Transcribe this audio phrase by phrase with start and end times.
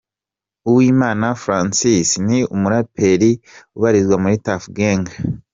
[0.69, 3.31] Uwimana Francis, ni umuraperi
[3.75, 5.05] ubarizwa muri Tuff Gang.